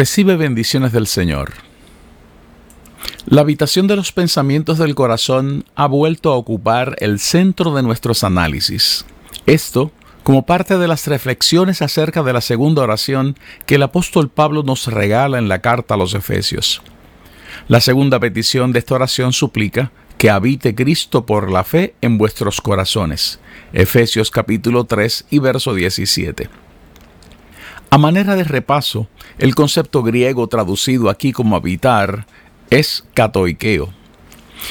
Recibe 0.00 0.36
bendiciones 0.36 0.92
del 0.92 1.06
Señor. 1.06 1.52
La 3.26 3.42
habitación 3.42 3.86
de 3.86 3.96
los 3.96 4.12
pensamientos 4.12 4.78
del 4.78 4.94
corazón 4.94 5.66
ha 5.74 5.86
vuelto 5.86 6.32
a 6.32 6.36
ocupar 6.36 6.96
el 7.00 7.18
centro 7.18 7.74
de 7.74 7.82
nuestros 7.82 8.24
análisis. 8.24 9.04
Esto 9.44 9.92
como 10.22 10.46
parte 10.46 10.78
de 10.78 10.88
las 10.88 11.06
reflexiones 11.06 11.82
acerca 11.82 12.22
de 12.22 12.32
la 12.32 12.40
segunda 12.40 12.80
oración 12.80 13.36
que 13.66 13.74
el 13.74 13.82
apóstol 13.82 14.30
Pablo 14.30 14.62
nos 14.62 14.86
regala 14.86 15.36
en 15.36 15.50
la 15.50 15.58
carta 15.58 15.92
a 15.92 15.98
los 15.98 16.14
Efesios. 16.14 16.80
La 17.68 17.82
segunda 17.82 18.18
petición 18.18 18.72
de 18.72 18.78
esta 18.78 18.94
oración 18.94 19.34
suplica 19.34 19.92
que 20.16 20.30
habite 20.30 20.74
Cristo 20.74 21.26
por 21.26 21.50
la 21.52 21.62
fe 21.62 21.94
en 22.00 22.16
vuestros 22.16 22.62
corazones. 22.62 23.38
Efesios 23.74 24.30
capítulo 24.30 24.84
3 24.84 25.26
y 25.28 25.40
verso 25.40 25.74
17. 25.74 26.69
A 27.92 27.98
manera 27.98 28.36
de 28.36 28.44
repaso, 28.44 29.08
el 29.38 29.56
concepto 29.56 30.04
griego 30.04 30.46
traducido 30.46 31.10
aquí 31.10 31.32
como 31.32 31.56
habitar 31.56 32.24
es 32.70 33.02
katoikeo. 33.14 33.88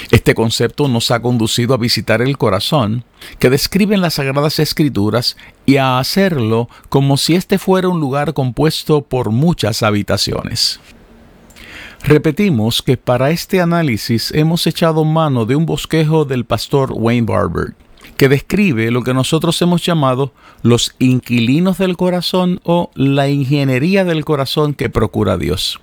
Este 0.09 0.34
concepto 0.34 0.88
nos 0.88 1.11
ha 1.11 1.22
conducido 1.22 1.73
a 1.73 1.78
visitar 1.78 2.22
el 2.22 2.38
corazón, 2.38 3.03
que 3.38 3.50
describen 3.50 4.00
las 4.00 4.14
Sagradas 4.14 4.59
Escrituras, 4.59 5.36
y 5.66 5.76
a 5.76 6.00
hacerlo 6.00 6.70
como 6.88 7.17
si 7.17 7.36
este 7.36 7.58
fuera 7.58 7.89
un 7.89 8.00
lugar 8.00 8.34
compuesto 8.34 9.02
por 9.02 9.31
muchas 9.31 9.83
habitaciones. 9.83 10.80
Repetimos 12.02 12.81
que 12.81 12.95
para 12.95 13.31
este 13.31 13.59
análisis 13.59 14.31
hemos 14.33 14.66
echado 14.66 15.04
mano 15.04 15.45
de 15.45 15.58
un 15.58 15.66
bosquejo 15.66 16.23
del 16.23 16.45
pastor 16.45 16.94
Wayne 16.94 17.28
Barber 17.28 17.76
que 18.20 18.28
describe 18.28 18.92
lo 18.92 19.02
que 19.02 19.14
nosotros 19.14 19.62
hemos 19.62 19.81
llamado 19.81 20.34
los 20.62 20.94
inquilinos 21.00 21.78
del 21.78 21.95
corazón 21.95 22.59
o 22.66 22.92
la 22.94 23.30
ingeniería 23.30 24.03
del 24.03 24.26
corazón 24.26 24.73
que 24.73 24.89
procura 24.89 25.38
Dios. 25.38 25.80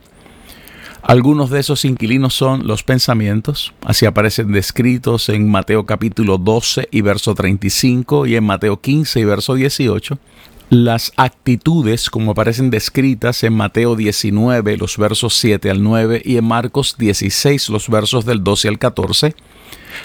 Algunos 1.02 1.48
de 1.48 1.60
esos 1.60 1.86
inquilinos 1.86 2.34
son 2.34 2.66
los 2.66 2.82
pensamientos, 2.82 3.72
así 3.86 4.04
aparecen 4.04 4.52
descritos 4.52 5.30
en 5.30 5.48
Mateo 5.50 5.86
capítulo 5.86 6.36
12 6.36 6.88
y 6.90 7.00
verso 7.00 7.34
35 7.34 8.26
y 8.26 8.36
en 8.36 8.44
Mateo 8.44 8.82
15 8.82 9.18
y 9.18 9.24
verso 9.24 9.54
18. 9.54 10.18
Las 10.68 11.14
actitudes, 11.16 12.10
como 12.10 12.32
aparecen 12.32 12.68
descritas 12.68 13.44
en 13.44 13.54
Mateo 13.54 13.96
19, 13.96 14.76
los 14.76 14.98
versos 14.98 15.38
7 15.38 15.70
al 15.70 15.82
9, 15.82 16.20
y 16.22 16.36
en 16.36 16.44
Marcos 16.44 16.96
16, 16.98 17.70
los 17.70 17.88
versos 17.88 18.26
del 18.26 18.44
12 18.44 18.68
al 18.68 18.78
14 18.78 19.34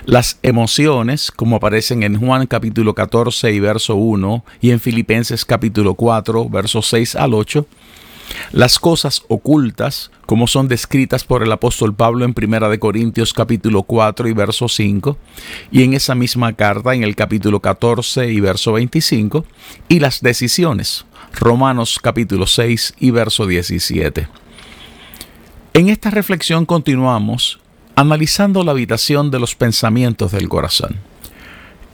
las 0.06 0.40
emociones, 0.44 1.32
como 1.32 1.58
aparecen 1.58 2.04
en 2.04 2.20
Juan 2.20 2.48
capítulo 2.48 2.94
14 2.94 3.52
y 3.52 3.60
verso 3.60 3.96
1 3.96 4.44
y 4.62 4.72
en 4.72 4.80
Filipenses 4.80 5.46
capítulo 5.46 5.94
4, 5.96 6.50
versos 6.50 6.88
6 6.88 7.16
al 7.16 7.34
8. 7.34 7.66
Las 8.52 8.80
cosas 8.80 9.24
ocultas, 9.28 10.12
como 10.26 10.48
son 10.48 10.68
descritas 10.68 11.24
por 11.24 11.44
el 11.44 11.52
apóstol 11.52 11.94
Pablo 11.94 12.26
en 12.26 12.34
Primera 12.34 12.70
de 12.70 12.80
Corintios 12.80 13.34
capítulo 13.34 13.84
4 13.84 14.28
y 14.28 14.34
verso 14.34 14.68
5, 14.68 15.18
y 15.72 15.84
en 15.84 15.94
esa 15.94 16.16
misma 16.16 16.54
carta 16.54 16.94
en 16.94 17.04
el 17.04 17.16
capítulo 17.16 17.60
14 17.60 18.32
y 18.32 18.40
verso 18.40 18.74
25, 18.74 19.46
y 19.90 20.00
las 20.00 20.22
decisiones, 20.22 21.06
Romanos 21.34 22.00
capítulo 22.02 22.48
6 22.48 22.96
y 23.00 23.12
verso 23.12 23.48
17. 23.48 24.28
En 25.74 25.90
esta 25.90 26.10
reflexión 26.10 26.66
continuamos 26.66 27.61
analizando 28.02 28.64
la 28.64 28.72
habitación 28.72 29.30
de 29.32 29.40
los 29.40 29.56
pensamientos 29.56 30.32
del 30.32 30.50
corazón. 30.50 30.98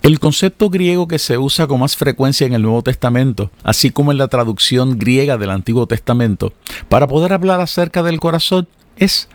El 0.01 0.19
concepto 0.19 0.69
griego 0.69 1.07
que 1.07 1.19
se 1.19 1.37
usa 1.37 1.67
con 1.67 1.81
más 1.81 1.97
frecuencia 1.97 2.47
en 2.47 2.53
el 2.53 2.61
Nuevo 2.61 2.81
Testamento, 2.81 3.51
así 3.61 3.89
como 3.89 4.13
en 4.13 4.17
la 4.17 4.29
traducción 4.29 4.97
griega 4.97 5.37
del 5.37 5.49
Antiguo 5.49 5.85
Testamento, 5.85 6.53
para 6.87 7.07
poder 7.07 7.33
hablar 7.33 7.59
acerca 7.59 8.03
del 8.03 8.21
corazón 8.21 8.69
es 8.95 9.27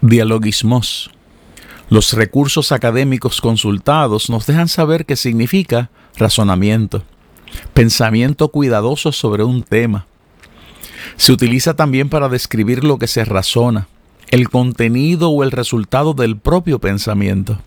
dialogismos. 0.00 1.10
Los 1.90 2.12
recursos 2.12 2.72
académicos 2.72 3.40
consultados 3.40 4.30
nos 4.30 4.46
dejan 4.46 4.68
saber 4.68 5.06
que 5.06 5.14
significa 5.14 5.90
razonamiento, 6.16 7.04
pensamiento 7.72 8.48
cuidadoso 8.48 9.12
sobre 9.12 9.44
un 9.44 9.62
tema. 9.62 10.06
Se 11.16 11.30
utiliza 11.30 11.74
también 11.74 12.08
para 12.08 12.28
describir 12.28 12.82
lo 12.82 12.98
que 12.98 13.06
se 13.06 13.24
razona, 13.24 13.86
el 14.30 14.48
contenido 14.48 15.30
o 15.30 15.42
el 15.42 15.50
resultado 15.50 16.14
del 16.14 16.36
propio 16.36 16.78
pensamiento. 16.78 17.58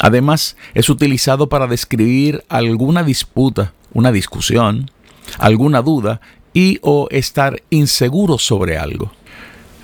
Además, 0.00 0.56
es 0.74 0.88
utilizado 0.88 1.48
para 1.48 1.66
describir 1.66 2.44
alguna 2.48 3.02
disputa, 3.02 3.72
una 3.92 4.10
discusión, 4.10 4.90
alguna 5.38 5.82
duda 5.82 6.20
y 6.54 6.78
o 6.82 7.08
estar 7.10 7.62
inseguro 7.70 8.38
sobre 8.38 8.78
algo. 8.78 9.12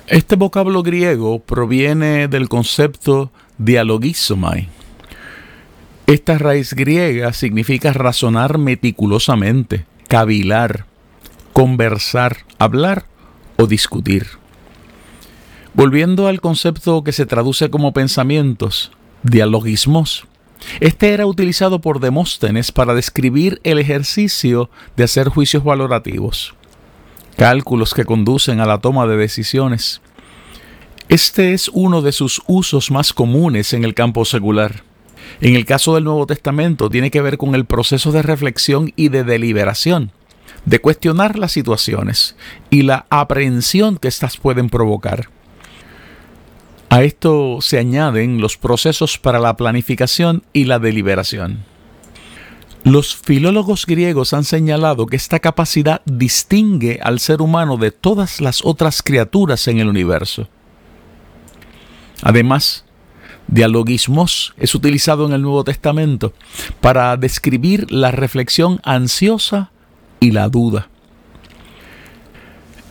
Este 0.07 0.37
vocablo 0.37 0.83
griego 0.83 1.39
proviene 1.41 2.29
del 2.29 2.49
concepto 2.49 3.31
dialogizomai. 3.59 4.69
Esta 6.07 6.39
raíz 6.39 6.73
griega 6.73 7.35
significa 7.35 7.93
razonar 7.93 8.57
meticulosamente, 8.57 9.85
cavilar, 10.09 10.87
conversar, 11.53 12.39
hablar 12.59 13.05
o 13.59 13.67
discutir. 13.67 14.27
Volviendo 15.75 16.27
al 16.27 16.41
concepto 16.41 17.05
que 17.05 17.13
se 17.13 17.27
traduce 17.27 17.71
como 17.71 17.93
pensamientos, 17.93 18.91
dialogismos. 19.23 20.27
Este 20.81 21.13
era 21.13 21.27
utilizado 21.27 21.81
por 21.81 22.01
Demóstenes 22.01 22.73
para 22.73 22.95
describir 22.95 23.61
el 23.63 23.79
ejercicio 23.79 24.71
de 24.97 25.05
hacer 25.05 25.29
juicios 25.29 25.63
valorativos, 25.63 26.55
cálculos 27.37 27.95
que 27.95 28.05
conducen 28.05 28.61
a 28.61 28.67
la 28.67 28.79
toma 28.79 29.07
de 29.07 29.17
decisiones. 29.17 30.01
Este 31.09 31.53
es 31.53 31.71
uno 31.73 32.03
de 32.03 32.13
sus 32.13 32.43
usos 32.47 32.91
más 32.91 33.13
comunes 33.13 33.73
en 33.73 33.85
el 33.85 33.95
campo 33.95 34.25
secular. 34.25 34.83
En 35.41 35.55
el 35.55 35.65
caso 35.65 35.95
del 35.95 36.05
Nuevo 36.05 36.27
Testamento 36.27 36.91
tiene 36.91 37.11
que 37.11 37.23
ver 37.23 37.39
con 37.39 37.55
el 37.55 37.67
proceso 37.67 38.11
de 38.11 38.23
reflexión 38.23 38.93
y 38.97 39.11
de 39.11 39.23
deliberación, 39.23 40.11
de 40.65 40.81
cuestionar 40.81 41.39
las 41.39 41.53
situaciones 41.53 42.35
y 42.71 42.83
la 42.83 43.07
aprehensión 43.11 43.97
que 43.99 44.09
éstas 44.09 44.37
pueden 44.39 44.69
provocar. 44.71 45.29
A 46.91 47.03
esto 47.03 47.59
se 47.61 47.79
añaden 47.79 48.41
los 48.41 48.57
procesos 48.57 49.19
para 49.19 49.39
la 49.39 49.57
planificación 49.57 50.43
y 50.55 50.65
la 50.65 50.79
deliberación. 50.79 51.65
Los 52.85 53.15
filólogos 53.15 53.85
griegos 53.85 54.33
han 54.33 54.45
señalado 54.45 55.07
que 55.07 55.17
esta 55.17 55.41
capacidad 55.41 56.01
distingue 56.07 56.99
al 57.03 57.21
ser 57.21 57.43
humano 57.43 57.77
de 57.77 57.91
todas 57.91 58.41
las 58.41 58.65
otras 58.65 59.03
criaturas 59.03 59.69
en 59.69 59.81
el 59.81 59.89
universo. 59.89 60.49
Además, 62.23 62.87
dialogismos 63.49 64.55
es 64.57 64.75
utilizado 64.75 65.27
en 65.27 65.35
el 65.35 65.43
Nuevo 65.43 65.65
Testamento 65.65 66.33
para 66.81 67.17
describir 67.19 67.91
la 67.93 68.11
reflexión 68.13 68.81
ansiosa 68.83 69.71
y 70.21 70.31
la 70.31 70.49
duda. 70.49 70.89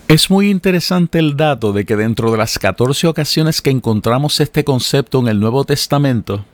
Es 0.07 0.29
muy 0.29 0.49
interesante 0.49 1.19
el 1.19 1.35
dato 1.35 1.73
de 1.73 1.83
que 1.83 1.97
dentro 1.97 2.31
de 2.31 2.37
las 2.37 2.57
14 2.59 3.07
ocasiones 3.07 3.61
que 3.61 3.71
encontramos 3.71 4.39
este 4.39 4.63
concepto 4.63 5.19
en 5.19 5.27
el 5.27 5.41
Nuevo 5.41 5.65
Testamento, 5.65 6.45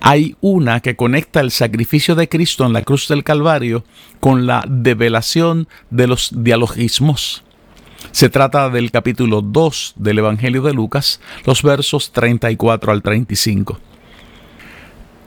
hay 0.00 0.34
una 0.40 0.80
que 0.80 0.96
conecta 0.96 1.38
el 1.38 1.52
sacrificio 1.52 2.16
de 2.16 2.28
Cristo 2.28 2.66
en 2.66 2.72
la 2.72 2.82
cruz 2.82 3.06
del 3.06 3.22
Calvario 3.22 3.84
con 4.18 4.48
la 4.48 4.64
develación 4.68 5.68
de 5.90 6.08
los 6.08 6.30
dialogismos. 6.34 7.44
Se 8.10 8.28
trata 8.30 8.68
del 8.68 8.90
capítulo 8.90 9.40
2 9.40 9.94
del 9.94 10.18
Evangelio 10.18 10.62
de 10.62 10.74
Lucas, 10.74 11.20
los 11.46 11.62
versos 11.62 12.10
34 12.10 12.90
al 12.90 13.02
35. 13.02 13.78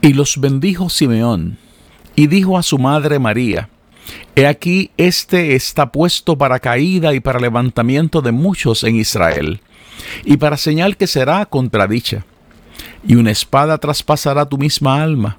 Y 0.01 0.11
los 0.11 0.41
bendijo 0.41 0.89
Simeón, 0.89 1.57
y 2.17 2.27
dijo 2.27 2.57
a 2.57 2.63
su 2.63 2.77
madre 2.77 3.17
María, 3.17 3.69
He 4.35 4.45
aquí, 4.45 4.91
este 4.97 5.55
está 5.55 5.91
puesto 5.91 6.37
para 6.37 6.59
caída 6.59 7.13
y 7.13 7.19
para 7.19 7.39
levantamiento 7.39 8.21
de 8.21 8.31
muchos 8.31 8.83
en 8.83 8.95
Israel, 8.95 9.61
y 10.23 10.37
para 10.37 10.57
señal 10.57 10.97
que 10.97 11.07
será 11.07 11.45
contradicha. 11.45 12.25
Y 13.07 13.15
una 13.15 13.31
espada 13.31 13.77
traspasará 13.77 14.45
tu 14.45 14.57
misma 14.57 15.01
alma, 15.01 15.37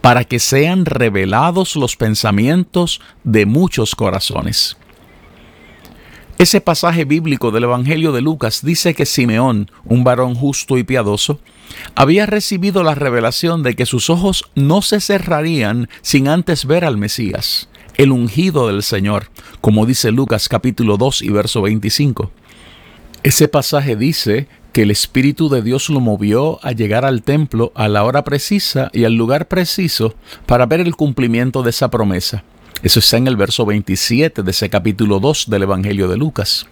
para 0.00 0.24
que 0.24 0.38
sean 0.38 0.84
revelados 0.84 1.76
los 1.76 1.96
pensamientos 1.96 3.00
de 3.24 3.46
muchos 3.46 3.94
corazones. 3.94 4.76
Ese 6.38 6.60
pasaje 6.60 7.04
bíblico 7.04 7.50
del 7.50 7.64
Evangelio 7.64 8.12
de 8.12 8.20
Lucas 8.20 8.60
dice 8.62 8.94
que 8.94 9.06
Simeón, 9.06 9.70
un 9.84 10.04
varón 10.04 10.36
justo 10.36 10.78
y 10.78 10.84
piadoso, 10.84 11.40
había 11.94 12.26
recibido 12.26 12.82
la 12.82 12.94
revelación 12.94 13.62
de 13.62 13.74
que 13.74 13.86
sus 13.86 14.10
ojos 14.10 14.44
no 14.54 14.82
se 14.82 15.00
cerrarían 15.00 15.88
sin 16.02 16.28
antes 16.28 16.64
ver 16.64 16.84
al 16.84 16.96
Mesías, 16.96 17.68
el 17.96 18.12
ungido 18.12 18.68
del 18.68 18.82
Señor, 18.82 19.30
como 19.60 19.86
dice 19.86 20.10
Lucas 20.10 20.48
capítulo 20.48 20.96
2 20.96 21.22
y 21.22 21.30
verso 21.30 21.62
25. 21.62 22.30
Ese 23.22 23.48
pasaje 23.48 23.96
dice 23.96 24.48
que 24.72 24.82
el 24.82 24.90
Espíritu 24.90 25.48
de 25.48 25.62
Dios 25.62 25.88
lo 25.88 26.00
movió 26.00 26.60
a 26.64 26.72
llegar 26.72 27.04
al 27.04 27.22
templo 27.22 27.72
a 27.74 27.88
la 27.88 28.04
hora 28.04 28.22
precisa 28.22 28.90
y 28.92 29.04
al 29.04 29.14
lugar 29.14 29.48
preciso 29.48 30.14
para 30.46 30.66
ver 30.66 30.80
el 30.80 30.94
cumplimiento 30.94 31.62
de 31.62 31.70
esa 31.70 31.90
promesa. 31.90 32.44
Eso 32.82 33.00
está 33.00 33.16
en 33.16 33.26
el 33.26 33.36
verso 33.36 33.66
27 33.66 34.44
de 34.44 34.50
ese 34.50 34.70
capítulo 34.70 35.18
2 35.18 35.50
del 35.50 35.64
Evangelio 35.64 36.06
de 36.06 36.16
Lucas. 36.16 36.66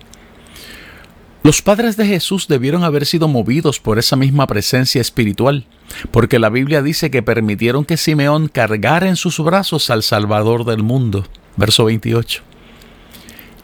Los 1.46 1.62
padres 1.62 1.96
de 1.96 2.04
Jesús 2.04 2.48
debieron 2.48 2.82
haber 2.82 3.06
sido 3.06 3.28
movidos 3.28 3.78
por 3.78 4.00
esa 4.00 4.16
misma 4.16 4.48
presencia 4.48 5.00
espiritual, 5.00 5.64
porque 6.10 6.40
la 6.40 6.48
Biblia 6.48 6.82
dice 6.82 7.08
que 7.08 7.22
permitieron 7.22 7.84
que 7.84 7.96
Simeón 7.96 8.48
cargara 8.48 9.08
en 9.08 9.14
sus 9.14 9.38
brazos 9.38 9.88
al 9.90 10.02
Salvador 10.02 10.64
del 10.64 10.82
mundo. 10.82 11.24
Verso 11.56 11.84
28. 11.84 12.42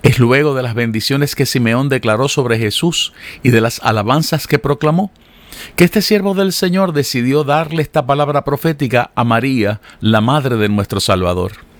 Es 0.05 0.21
luego 0.21 0.55
de 0.55 0.63
las 0.63 0.77
bendiciones 0.77 1.35
que 1.35 1.45
Simeón 1.45 1.89
declaró 1.89 2.29
sobre 2.29 2.57
Jesús 2.57 3.13
y 3.43 3.51
de 3.51 3.61
las 3.61 3.81
alabanzas 3.83 4.47
que 4.47 4.61
proclamó, 4.61 5.11
que 5.75 5.83
este 5.83 6.03
siervo 6.03 6.35
del 6.35 6.53
Señor 6.53 6.93
decidió 6.93 7.43
darle 7.43 7.83
esta 7.83 8.07
palabra 8.07 8.45
profética 8.45 9.11
a 9.17 9.25
María, 9.25 9.81
la 10.01 10.21
madre 10.21 10.55
de 10.55 10.69
nuestro 10.69 11.01
Salvador. 11.01 11.72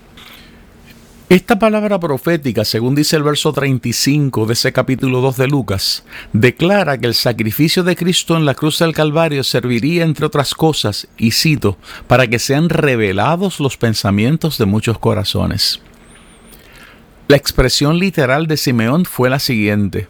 Esta 1.29 1.57
palabra 1.57 1.99
profética, 2.01 2.65
según 2.65 2.95
dice 2.95 3.15
el 3.15 3.23
verso 3.23 3.53
35 3.53 4.45
de 4.45 4.53
ese 4.53 4.73
capítulo 4.73 5.21
2 5.21 5.37
de 5.37 5.47
Lucas, 5.47 6.03
declara 6.33 6.97
que 6.97 7.07
el 7.07 7.13
sacrificio 7.13 7.83
de 7.83 7.95
Cristo 7.95 8.35
en 8.35 8.45
la 8.45 8.55
cruz 8.55 8.79
del 8.79 8.93
Calvario 8.93 9.43
serviría, 9.45 10.03
entre 10.03 10.25
otras 10.25 10.53
cosas, 10.53 11.07
y 11.17 11.31
cito, 11.31 11.77
para 12.07 12.27
que 12.27 12.39
sean 12.39 12.67
revelados 12.67 13.61
los 13.61 13.77
pensamientos 13.77 14.57
de 14.57 14.65
muchos 14.65 14.99
corazones. 14.99 15.79
La 17.29 17.37
expresión 17.37 17.99
literal 17.99 18.45
de 18.45 18.57
Simeón 18.57 19.05
fue 19.05 19.29
la 19.29 19.39
siguiente. 19.39 20.07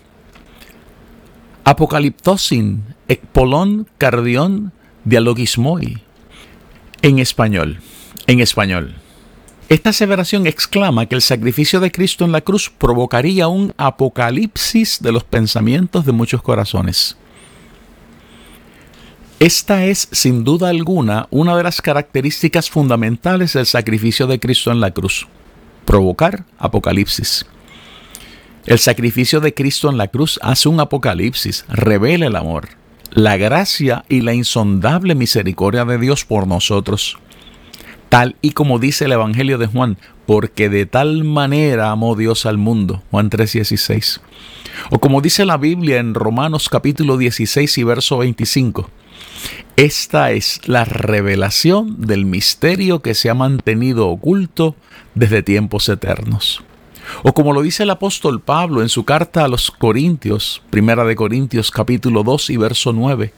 Apocaliptosin, 1.64 2.84
ekpolon, 3.08 3.88
cardión, 4.00 4.74
dialogismoi. 5.06 6.02
En 7.04 7.20
español. 7.20 7.80
En 8.26 8.40
español. 8.40 8.96
Esta 9.74 9.90
aseveración 9.90 10.46
exclama 10.46 11.08
que 11.08 11.16
el 11.16 11.24
sacrificio 11.24 11.80
de 11.80 11.92
Cristo 11.92 12.26
en 12.26 12.32
la 12.32 12.42
cruz 12.42 12.70
provocaría 12.70 13.48
un 13.48 13.74
apocalipsis 13.78 15.00
de 15.02 15.12
los 15.12 15.24
pensamientos 15.24 16.06
de 16.06 16.12
muchos 16.12 16.44
corazones. 16.44 17.18
Esta 19.40 19.84
es, 19.86 20.08
sin 20.12 20.44
duda 20.44 20.70
alguna, 20.70 21.26
una 21.32 21.58
de 21.58 21.64
las 21.64 21.82
características 21.82 22.70
fundamentales 22.70 23.54
del 23.54 23.66
sacrificio 23.66 24.28
de 24.28 24.40
Cristo 24.40 24.72
en 24.72 24.80
la 24.80 24.92
cruz, 24.92 25.26
provocar 25.86 26.46
apocalipsis. 26.60 27.44
El 28.68 28.78
sacrificio 28.78 29.40
de 29.40 29.56
Cristo 29.56 29.90
en 29.90 29.98
la 29.98 30.08
cruz 30.08 30.40
hace 30.44 30.70
un 30.70 30.80
apocalipsis, 30.82 31.66
revela 31.68 32.28
el 32.28 32.36
amor, 32.36 32.70
la 33.10 33.38
gracia 33.38 34.06
y 34.08 34.22
la 34.22 34.36
insondable 34.36 35.16
misericordia 35.16 35.84
de 35.84 35.98
Dios 35.98 36.26
por 36.26 36.46
nosotros 36.46 37.18
tal 38.14 38.36
y 38.44 38.52
como 38.52 38.78
dice 38.78 39.06
el 39.06 39.14
Evangelio 39.14 39.58
de 39.58 39.66
Juan, 39.66 39.98
porque 40.28 40.70
de 40.70 40.86
tal 40.86 41.24
manera 41.24 41.90
amó 41.90 42.16
Dios 42.16 42.46
al 42.46 42.60
mundo, 42.60 43.02
Juan 43.10 43.32
3:16. 43.32 44.22
O 44.92 45.00
como 45.00 45.20
dice 45.20 45.48
la 45.48 45.58
Biblia 45.58 45.98
en 45.98 46.14
Romanos 46.14 46.70
capítulo 46.70 47.18
16 47.18 47.76
y 47.80 47.84
verso 47.84 48.20
25, 48.20 48.88
esta 49.78 50.30
es 50.30 50.62
la 50.68 50.86
revelación 50.86 52.02
del 52.02 52.26
misterio 52.26 53.02
que 53.02 53.16
se 53.16 53.32
ha 53.32 53.34
mantenido 53.34 54.08
oculto 54.10 54.76
desde 55.16 55.42
tiempos 55.42 55.90
eternos. 55.90 56.64
O 57.24 57.34
como 57.34 57.52
lo 57.52 57.64
dice 57.64 57.82
el 57.82 57.90
apóstol 57.90 58.42
Pablo 58.42 58.84
en 58.84 58.90
su 58.90 59.06
carta 59.06 59.44
a 59.44 59.48
los 59.48 59.72
Corintios, 59.72 60.62
primera 60.70 61.04
de 61.04 61.16
Corintios 61.16 61.72
capítulo 61.72 62.22
2 62.22 62.52
y 62.52 62.58
verso 62.58 62.94
9. 62.94 63.34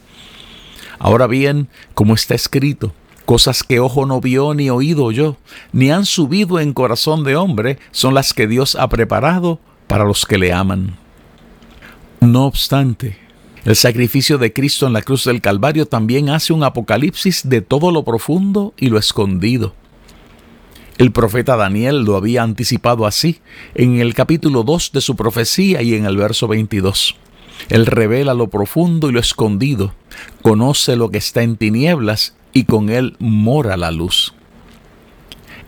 Ahora 1.00 1.28
bien, 1.28 1.70
como 1.94 2.14
está 2.14 2.36
escrito, 2.36 2.94
Cosas 3.26 3.64
que 3.64 3.80
ojo 3.80 4.06
no 4.06 4.22
vio 4.22 4.54
ni 4.54 4.70
oído 4.70 5.12
yo, 5.12 5.38
ni 5.72 5.90
han 5.90 6.06
subido 6.06 6.60
en 6.60 6.74
corazón 6.74 7.24
de 7.24 7.36
hombre, 7.36 7.80
son 7.92 8.14
las 8.14 8.34
que 8.34 8.48
Dios 8.48 8.76
ha 8.76 8.88
preparado 8.88 9.60
para 9.88 10.06
los 10.06 10.26
que 10.26 10.38
le 10.38 10.54
aman. 10.54 10.98
No 12.22 12.46
obstante, 12.46 13.18
el 13.66 13.76
sacrificio 13.76 14.38
de 14.38 14.54
Cristo 14.54 14.86
en 14.86 14.94
la 14.94 15.02
cruz 15.02 15.26
del 15.26 15.42
Calvario 15.42 15.88
también 15.88 16.30
hace 16.30 16.54
un 16.54 16.64
apocalipsis 16.64 17.50
de 17.50 17.62
todo 17.62 17.92
lo 17.92 18.04
profundo 18.04 18.76
y 18.78 18.90
lo 18.90 19.00
escondido. 19.00 19.74
El 21.00 21.12
profeta 21.12 21.58
Daniel 21.58 22.04
lo 22.04 22.16
había 22.16 22.44
anticipado 22.44 23.08
así 23.08 23.42
en 23.74 24.00
el 24.00 24.14
capítulo 24.14 24.64
2 24.64 24.92
de 24.94 25.02
su 25.02 25.16
profecía 25.16 25.82
y 25.82 25.96
en 25.96 26.06
el 26.06 26.16
verso 26.16 26.48
22. 26.48 27.16
Él 27.70 27.88
revela 27.88 28.36
lo 28.36 28.50
profundo 28.50 29.10
y 29.10 29.14
lo 29.14 29.20
escondido, 29.20 29.94
conoce 30.44 30.96
lo 30.96 31.10
que 31.10 31.18
está 31.18 31.42
en 31.42 31.58
tinieblas 31.58 32.36
y 32.56 32.64
con 32.64 32.90
él 32.90 33.18
mora 33.20 33.76
la 33.76 33.92
luz. 33.92 34.34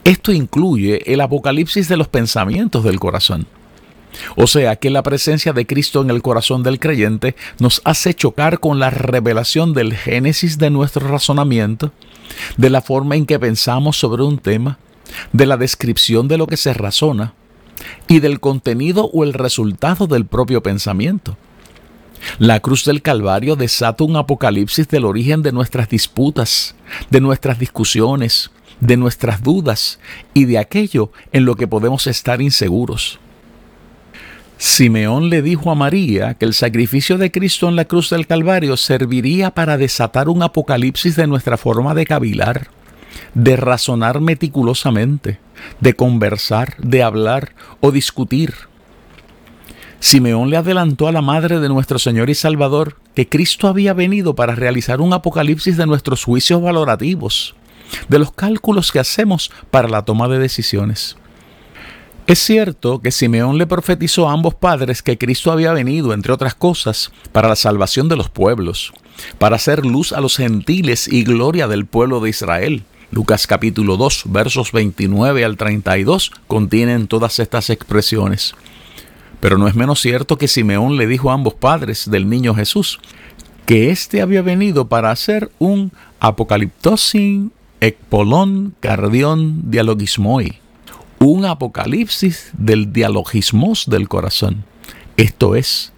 Esto 0.06 0.31
incluye 0.31 1.13
el 1.13 1.19
apocalipsis 1.19 1.89
de 1.89 1.98
los 1.98 2.07
pensamientos 2.07 2.86
del 2.86 2.98
corazón. 2.98 3.45
O 4.38 4.48
sea 4.48 4.78
que 4.78 4.89
la 4.89 5.04
presencia 5.04 5.51
de 5.51 5.68
Cristo 5.68 6.01
en 6.01 6.10
el 6.10 6.22
corazón 6.22 6.63
del 6.63 6.80
creyente 6.80 7.36
nos 7.60 7.81
hace 7.84 8.13
chocar 8.13 8.60
con 8.60 8.80
la 8.80 8.89
revelación 8.89 9.74
del 9.74 9.94
génesis 9.94 10.57
de 10.57 10.69
nuestro 10.69 11.10
razonamiento, 11.10 11.92
de 12.56 12.69
la 12.69 12.81
forma 12.81 13.18
en 13.18 13.25
que 13.25 13.38
pensamos 13.38 13.98
sobre 13.98 14.24
un 14.24 14.40
tema, 14.40 14.80
de 15.33 15.45
la 15.45 15.57
descripción 15.57 16.30
de 16.30 16.38
lo 16.38 16.48
que 16.48 16.57
se 16.57 16.74
razona 16.74 17.33
y 18.07 18.22
del 18.22 18.40
contenido 18.40 19.10
o 19.13 19.26
el 19.26 19.33
resultado 19.33 20.07
del 20.07 20.26
propio 20.26 20.64
pensamiento. 20.64 21.38
La 22.40 22.59
cruz 22.59 22.86
del 22.86 23.02
Calvario 23.02 23.56
desata 23.56 24.04
un 24.04 24.16
apocalipsis 24.16 24.88
del 24.88 25.06
origen 25.06 25.42
de 25.42 25.52
nuestras 25.52 25.90
disputas, 25.90 26.76
de 27.09 27.21
nuestras 27.21 27.59
discusiones, 27.59 28.52
de 28.80 28.97
nuestras 28.97 29.42
dudas 29.42 30.00
y 30.33 30.45
de 30.45 30.57
aquello 30.57 31.12
en 31.31 31.45
lo 31.45 31.56
que 31.56 31.68
podemos 31.68 32.07
estar 32.07 32.42
inseguros. 32.42 33.19
Simeón 34.57 35.30
le 35.30 35.44
dijo 35.44 35.69
a 35.69 35.76
María 35.76 36.33
que 36.33 36.45
el 36.45 36.54
sacrificio 36.54 37.19
de 37.19 37.31
Cristo 37.31 37.69
en 37.69 37.76
la 37.76 37.86
cruz 37.86 38.09
del 38.09 38.26
Calvario 38.26 38.76
serviría 38.76 39.52
para 39.52 39.78
desatar 39.78 40.30
un 40.30 40.42
apocalipsis 40.42 41.16
de 41.16 41.28
nuestra 41.28 41.57
forma 41.57 41.94
de 41.94 42.07
cavilar, 42.07 42.69
de 43.36 43.56
razonar 43.56 44.19
meticulosamente, 44.19 45.40
de 45.80 45.94
conversar, 45.94 46.76
de 46.80 47.04
hablar 47.04 47.54
o 47.81 47.92
discutir 47.92 48.56
Simeón 50.07 50.49
le 50.49 50.56
adelantó 50.56 51.09
a 51.09 51.11
la 51.11 51.21
madre 51.21 51.59
de 51.59 51.68
nuestro 51.68 51.99
Señor 51.99 52.30
y 52.30 52.33
Salvador 52.33 52.95
que 53.14 53.28
Cristo 53.28 53.68
había 53.68 53.92
venido 53.92 54.35
para 54.35 54.56
realizar 54.56 55.02
un 55.02 55.11
apocalipsis 55.11 55.76
de 55.76 55.85
nuestros 55.85 56.23
juicios 56.23 56.61
valorativos, 56.61 57.56
de 58.07 58.18
los 58.18 58.31
cálculos 58.31 58.94
que 58.94 58.99
hacemos 58.99 59.52
para 59.69 59.90
la 59.90 60.06
toma 60.06 60.30
de 60.30 60.40
decisiones. 60.40 61.18
Es 62.26 62.40
cierto 62.40 63.02
que 63.02 63.11
Simeón 63.11 63.57
le 63.57 63.68
profetizó 63.68 64.30
a 64.30 64.31
ambos 64.31 64.56
padres 64.56 65.02
que 65.02 65.18
Cristo 65.18 65.52
había 65.52 65.73
venido, 65.73 66.14
entre 66.14 66.31
otras 66.31 66.56
cosas, 66.56 67.11
para 67.33 67.49
la 67.49 67.57
salvación 67.57 68.07
de 68.07 68.16
los 68.16 68.30
pueblos, 68.30 68.94
para 69.40 69.57
hacer 69.57 69.85
luz 69.85 70.14
a 70.14 70.21
los 70.21 70.37
gentiles 70.37 71.09
y 71.11 71.26
gloria 71.26 71.68
del 71.68 71.85
pueblo 71.85 72.21
de 72.21 72.30
Israel. 72.30 72.85
Lucas 73.11 73.45
capítulo 73.45 73.97
2 73.97 74.23
versos 74.28 74.71
29 74.71 75.44
al 75.44 75.57
32 75.57 76.31
contienen 76.47 77.07
todas 77.07 77.40
estas 77.40 77.69
expresiones. 77.69 78.56
Pero 79.40 79.58
no 79.58 79.68
es 79.68 79.76
menos 79.76 80.02
cierto 80.02 80.38
que 80.38 80.48
Simeón 80.48 80.98
le 80.98 81.08
dijo 81.08 81.30
a 81.30 81.34
ambos 81.34 81.54
padres 81.54 82.10
del 82.10 82.30
niño 82.30 82.56
Jesús 82.56 83.00
que 83.66 83.92
éste 83.92 84.22
había 84.22 84.42
venido 84.42 84.88
para 84.88 85.12
hacer 85.12 85.52
un 85.60 85.92
apocaliptosin 86.20 87.52
ekpolon 87.82 88.74
cardión 88.80 89.70
dialogismoi, 89.70 90.60
un 91.20 91.46
apocalipsis 91.46 92.50
del 92.54 92.94
dialogismos 92.94 93.86
del 93.88 94.08
corazón. 94.08 94.64
Esto 95.18 95.56
es, 95.56 95.92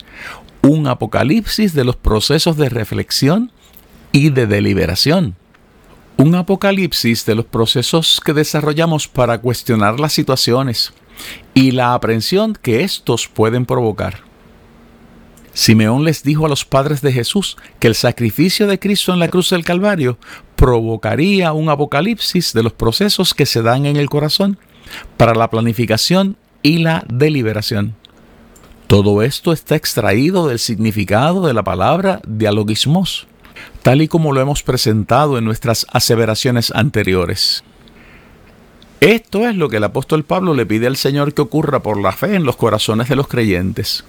un 0.61 0.87
apocalipsis 0.87 1.73
de 1.73 1.83
los 1.83 1.95
procesos 1.95 2.57
de 2.57 2.69
reflexión 2.69 3.51
y 4.11 4.29
de 4.29 4.47
deliberación. 4.47 5.35
un 6.17 6.35
apocalipsis 6.35 7.25
de 7.25 7.33
los 7.33 7.45
procesos 7.45 8.19
que 8.19 8.33
desarrollamos 8.33 9.07
para 9.07 9.37
cuestionar 9.37 10.01
las 10.01 10.11
situaciones 10.11 10.91
y 11.53 11.71
la 11.71 11.93
aprensión 11.93 12.57
que 12.61 12.83
estos 12.83 13.27
pueden 13.27 13.65
provocar. 13.65 14.29
Simeón 15.53 16.05
les 16.05 16.23
dijo 16.23 16.45
a 16.45 16.49
los 16.49 16.63
padres 16.63 17.01
de 17.01 17.11
Jesús 17.11 17.57
que 17.79 17.87
el 17.87 17.95
sacrificio 17.95 18.67
de 18.67 18.79
Cristo 18.79 19.13
en 19.13 19.19
la 19.19 19.27
cruz 19.27 19.49
del 19.49 19.65
Calvario 19.65 20.17
provocaría 20.55 21.51
un 21.53 21.69
apocalipsis 21.69 22.53
de 22.53 22.63
los 22.63 22.73
procesos 22.73 23.33
que 23.33 23.45
se 23.45 23.61
dan 23.61 23.85
en 23.85 23.97
el 23.97 24.09
corazón 24.09 24.57
para 25.17 25.35
la 25.35 25.49
planificación 25.49 26.37
y 26.61 26.79
la 26.79 27.03
deliberación. 27.09 27.95
Todo 28.87 29.21
esto 29.21 29.51
está 29.51 29.75
extraído 29.75 30.47
del 30.47 30.59
significado 30.59 31.45
de 31.45 31.53
la 31.53 31.63
palabra 31.63 32.21
dialogismos, 32.27 33.27
tal 33.83 34.01
y 34.01 34.07
como 34.07 34.33
lo 34.33 34.41
hemos 34.41 34.63
presentado 34.63 35.37
en 35.37 35.45
nuestras 35.45 35.85
aseveraciones 35.91 36.71
anteriores. 36.73 37.63
Esto 39.01 39.47
es 39.47 39.55
lo 39.55 39.69
que 39.69 39.77
el 39.77 39.85
apóstol 39.85 40.25
Pablo 40.25 40.53
le 40.53 40.65
pide 40.65 40.85
al 40.85 40.97
Señor 40.97 41.33
que 41.33 41.41
ocurra 41.41 41.81
por 41.81 42.01
la 42.01 42.11
fe 42.11 42.35
en 42.35 42.43
los 42.43 42.57
corazones 42.57 43.07
de 43.07 43.15
los 43.15 43.29
creyentes. 43.29 44.03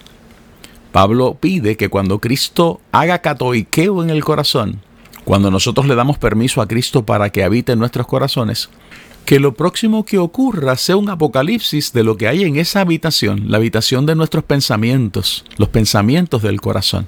Pablo 0.90 1.37
pide 1.38 1.76
que 1.76 1.88
cuando 1.88 2.18
Cristo 2.18 2.80
haga 2.90 3.20
catoiqueo 3.20 4.02
en 4.02 4.11
el 4.11 4.25
corazón, 4.25 4.80
cuando 5.25 5.49
nosotros 5.52 5.87
le 5.87 5.94
damos 5.94 6.18
permiso 6.18 6.61
a 6.61 6.66
Cristo 6.66 7.06
para 7.06 7.30
que 7.30 7.44
habite 7.44 7.70
en 7.70 7.78
nuestros 7.78 8.09
corazones, 8.09 8.68
que 9.25 9.38
lo 9.38 9.54
próximo 9.54 10.04
que 10.04 10.18
ocurra 10.18 10.75
sea 10.76 10.97
un 10.97 11.09
apocalipsis 11.09 11.92
de 11.92 12.02
lo 12.02 12.16
que 12.16 12.26
hay 12.26 12.42
en 12.42 12.56
esa 12.56 12.80
habitación, 12.80 13.44
la 13.49 13.59
habitación 13.59 14.06
de 14.06 14.16
nuestros 14.16 14.42
pensamientos, 14.42 15.44
los 15.56 15.68
pensamientos 15.68 16.42
del 16.42 16.61
corazón. 16.61 17.06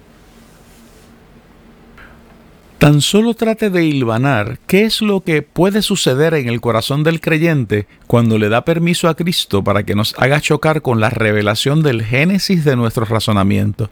Tan 2.82 3.00
solo 3.00 3.34
trate 3.34 3.70
de 3.70 3.84
hilvanar 3.84 4.58
qué 4.66 4.84
es 4.84 5.02
lo 5.02 5.20
que 5.20 5.42
puede 5.42 5.82
suceder 5.82 6.34
en 6.34 6.48
el 6.48 6.60
corazón 6.60 7.04
del 7.04 7.20
creyente 7.20 7.86
cuando 8.08 8.38
le 8.38 8.48
da 8.48 8.64
permiso 8.64 9.08
a 9.08 9.14
Cristo 9.14 9.62
para 9.62 9.84
que 9.84 9.94
nos 9.94 10.16
haga 10.18 10.40
chocar 10.40 10.82
con 10.82 10.98
la 10.98 11.08
revelación 11.08 11.84
del 11.84 12.02
génesis 12.02 12.64
de 12.64 12.74
nuestro 12.74 13.04
razonamiento, 13.04 13.88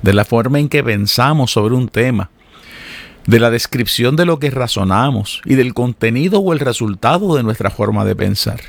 de 0.00 0.14
la 0.14 0.24
forma 0.24 0.58
en 0.58 0.70
que 0.70 0.82
pensamos 0.82 1.50
sobre 1.50 1.74
un 1.74 1.90
tema, 1.90 2.30
de 3.26 3.40
la 3.40 3.50
descripción 3.50 4.16
de 4.16 4.24
lo 4.24 4.38
que 4.38 4.48
razonamos 4.48 5.42
y 5.44 5.56
del 5.56 5.74
contenido 5.74 6.40
o 6.40 6.54
el 6.54 6.60
resultado 6.60 7.36
de 7.36 7.42
nuestra 7.42 7.68
forma 7.68 8.06
de 8.06 8.16
pensar. 8.16 8.60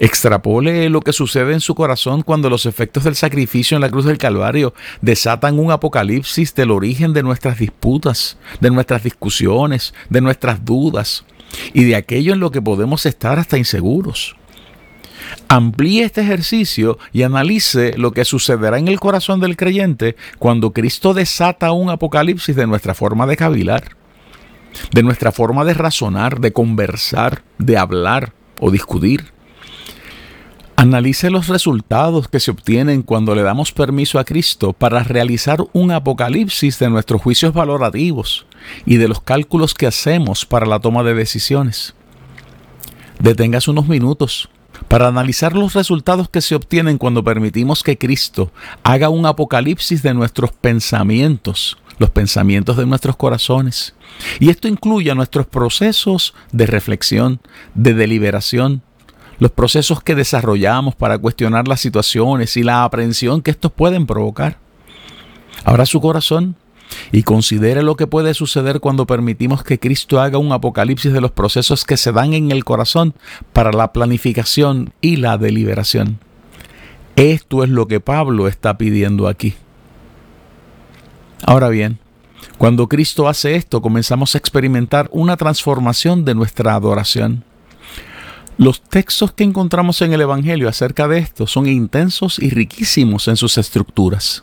Extrapole 0.00 0.88
lo 0.90 1.00
que 1.00 1.12
sucede 1.12 1.52
en 1.52 1.60
su 1.60 1.74
corazón 1.74 2.22
cuando 2.22 2.48
los 2.48 2.66
efectos 2.66 3.02
del 3.02 3.16
sacrificio 3.16 3.76
en 3.76 3.80
la 3.80 3.90
cruz 3.90 4.04
del 4.04 4.16
Calvario 4.16 4.72
desatan 5.00 5.58
un 5.58 5.72
apocalipsis 5.72 6.54
del 6.54 6.70
origen 6.70 7.12
de 7.12 7.24
nuestras 7.24 7.58
disputas, 7.58 8.38
de 8.60 8.70
nuestras 8.70 9.02
discusiones, 9.02 9.94
de 10.08 10.20
nuestras 10.20 10.64
dudas 10.64 11.24
y 11.72 11.82
de 11.84 11.96
aquello 11.96 12.32
en 12.32 12.40
lo 12.40 12.52
que 12.52 12.62
podemos 12.62 13.06
estar 13.06 13.40
hasta 13.40 13.58
inseguros. 13.58 14.36
Amplíe 15.48 16.04
este 16.04 16.20
ejercicio 16.20 16.98
y 17.12 17.22
analice 17.22 17.94
lo 17.96 18.12
que 18.12 18.24
sucederá 18.24 18.78
en 18.78 18.86
el 18.86 19.00
corazón 19.00 19.40
del 19.40 19.56
creyente 19.56 20.14
cuando 20.38 20.72
Cristo 20.72 21.12
desata 21.12 21.72
un 21.72 21.90
apocalipsis 21.90 22.54
de 22.54 22.66
nuestra 22.66 22.94
forma 22.94 23.26
de 23.26 23.36
cavilar, 23.36 23.96
de 24.92 25.02
nuestra 25.02 25.32
forma 25.32 25.64
de 25.64 25.74
razonar, 25.74 26.38
de 26.38 26.52
conversar, 26.52 27.42
de 27.58 27.76
hablar 27.76 28.32
o 28.60 28.70
discutir. 28.70 29.37
Analice 30.80 31.28
los 31.28 31.48
resultados 31.48 32.28
que 32.28 32.38
se 32.38 32.52
obtienen 32.52 33.02
cuando 33.02 33.34
le 33.34 33.42
damos 33.42 33.72
permiso 33.72 34.20
a 34.20 34.24
Cristo 34.24 34.72
para 34.72 35.02
realizar 35.02 35.58
un 35.72 35.90
apocalipsis 35.90 36.78
de 36.78 36.88
nuestros 36.88 37.20
juicios 37.20 37.52
valorativos 37.52 38.46
y 38.86 38.96
de 38.96 39.08
los 39.08 39.20
cálculos 39.20 39.74
que 39.74 39.88
hacemos 39.88 40.46
para 40.46 40.66
la 40.66 40.78
toma 40.78 41.02
de 41.02 41.14
decisiones. 41.14 41.96
Deténgase 43.18 43.72
unos 43.72 43.88
minutos 43.88 44.50
para 44.86 45.08
analizar 45.08 45.56
los 45.56 45.74
resultados 45.74 46.28
que 46.28 46.40
se 46.40 46.54
obtienen 46.54 46.96
cuando 46.96 47.24
permitimos 47.24 47.82
que 47.82 47.98
Cristo 47.98 48.52
haga 48.84 49.08
un 49.08 49.26
apocalipsis 49.26 50.04
de 50.04 50.14
nuestros 50.14 50.52
pensamientos, 50.52 51.76
los 51.98 52.10
pensamientos 52.10 52.76
de 52.76 52.86
nuestros 52.86 53.16
corazones. 53.16 53.96
Y 54.38 54.48
esto 54.48 54.68
incluye 54.68 55.12
nuestros 55.16 55.48
procesos 55.48 56.34
de 56.52 56.66
reflexión, 56.66 57.40
de 57.74 57.94
deliberación, 57.94 58.82
los 59.38 59.50
procesos 59.50 60.02
que 60.02 60.14
desarrollamos 60.14 60.94
para 60.94 61.18
cuestionar 61.18 61.68
las 61.68 61.80
situaciones 61.80 62.56
y 62.56 62.62
la 62.62 62.84
aprehensión 62.84 63.42
que 63.42 63.50
estos 63.50 63.72
pueden 63.72 64.06
provocar. 64.06 64.58
Abra 65.64 65.86
su 65.86 66.00
corazón 66.00 66.56
y 67.12 67.22
considere 67.22 67.82
lo 67.82 67.96
que 67.96 68.06
puede 68.06 68.34
suceder 68.34 68.80
cuando 68.80 69.06
permitimos 69.06 69.62
que 69.62 69.78
Cristo 69.78 70.20
haga 70.20 70.38
un 70.38 70.52
apocalipsis 70.52 71.12
de 71.12 71.20
los 71.20 71.30
procesos 71.30 71.84
que 71.84 71.96
se 71.96 72.12
dan 72.12 72.32
en 72.32 72.50
el 72.50 72.64
corazón 72.64 73.14
para 73.52 73.72
la 73.72 73.92
planificación 73.92 74.92
y 75.00 75.16
la 75.16 75.38
deliberación. 75.38 76.18
Esto 77.16 77.64
es 77.64 77.70
lo 77.70 77.88
que 77.88 78.00
Pablo 78.00 78.48
está 78.48 78.78
pidiendo 78.78 79.28
aquí. 79.28 79.54
Ahora 81.44 81.68
bien, 81.68 81.98
cuando 82.58 82.88
Cristo 82.88 83.28
hace 83.28 83.54
esto, 83.56 83.82
comenzamos 83.82 84.34
a 84.34 84.38
experimentar 84.38 85.08
una 85.12 85.36
transformación 85.36 86.24
de 86.24 86.34
nuestra 86.34 86.74
adoración. 86.74 87.44
Los 88.58 88.80
textos 88.80 89.30
que 89.30 89.44
encontramos 89.44 90.02
en 90.02 90.12
el 90.12 90.20
Evangelio 90.20 90.68
acerca 90.68 91.06
de 91.06 91.18
esto 91.18 91.46
son 91.46 91.68
intensos 91.68 92.40
y 92.40 92.50
riquísimos 92.50 93.28
en 93.28 93.36
sus 93.36 93.56
estructuras. 93.56 94.42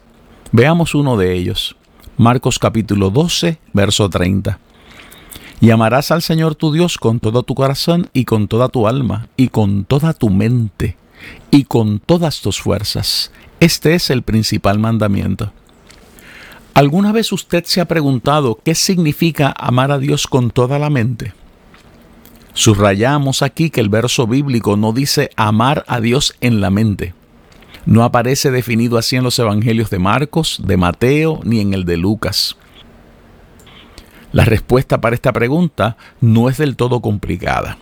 Veamos 0.53 0.95
uno 0.95 1.17
de 1.17 1.33
ellos. 1.33 1.75
Marcos 2.15 2.57
capítulo 2.57 3.09
12, 3.09 3.59
verso 3.73 4.09
30. 4.09 4.57
Y 5.59 5.69
amarás 5.69 6.11
al 6.11 6.21
Señor 6.21 6.55
tu 6.55 6.71
Dios 6.71 6.97
con 6.97 7.19
todo 7.19 7.43
tu 7.43 7.55
corazón 7.55 8.09
y 8.13 8.23
con 8.23 8.47
toda 8.47 8.69
tu 8.69 8.87
alma 8.87 9.27
y 9.35 9.49
con 9.49 9.83
toda 9.83 10.13
tu 10.13 10.29
mente 10.29 10.95
y 11.51 11.65
con 11.65 11.99
todas 11.99 12.39
tus 12.39 12.61
fuerzas. 12.61 13.33
Este 13.59 13.95
es 13.95 14.09
el 14.09 14.21
principal 14.21 14.79
mandamiento. 14.79 15.51
¿Alguna 16.73 17.11
vez 17.11 17.33
usted 17.33 17.65
se 17.65 17.81
ha 17.81 17.85
preguntado 17.85 18.61
qué 18.63 18.75
significa 18.75 19.53
amar 19.57 19.91
a 19.91 19.99
Dios 19.99 20.25
con 20.25 20.51
toda 20.51 20.79
la 20.79 20.89
mente? 20.89 21.33
Subrayamos 22.55 23.41
aquí 23.41 23.69
que 23.69 23.81
el 23.81 23.89
verso 23.89 24.27
bíblico 24.27 24.77
no 24.77 24.93
dice 24.93 25.29
amar 25.35 25.83
a 25.89 25.99
Dios 25.99 26.35
en 26.39 26.61
la 26.61 26.69
mente. 26.69 27.13
No 27.85 28.05
aparece 28.05 28.49
definido 28.49 28.97
así 28.97 29.17
en 29.17 29.23
los 29.23 29.37
evangelios 29.37 29.89
de 29.89 29.99
Marcos, 29.99 30.61
de 30.65 30.77
Mateo, 30.77 31.41
ni 31.43 31.59
en 31.59 31.73
el 31.73 31.83
de 31.83 31.97
Lucas. 31.97 32.55
La 34.31 34.45
respuesta 34.45 35.01
para 35.01 35.15
esta 35.15 35.33
pregunta 35.33 35.97
no 36.21 36.47
es 36.47 36.57
del 36.57 36.77
todo 36.77 37.01
complicada. 37.01 37.77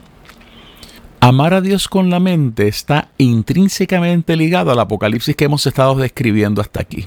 Amar 1.19 1.53
a 1.53 1.61
Dios 1.61 1.87
con 1.87 2.09
la 2.09 2.19
mente 2.19 2.67
está 2.67 3.09
intrínsecamente 3.19 4.35
ligado 4.35 4.71
al 4.71 4.79
apocalipsis 4.79 5.35
que 5.35 5.45
hemos 5.45 5.67
estado 5.67 5.93
describiendo 5.95 6.61
hasta 6.61 6.81
aquí. 6.81 7.05